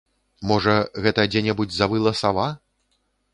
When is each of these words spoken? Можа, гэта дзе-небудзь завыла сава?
Можа, 0.51 0.77
гэта 1.07 1.25
дзе-небудзь 1.33 1.77
завыла 1.83 2.15
сава? 2.23 2.47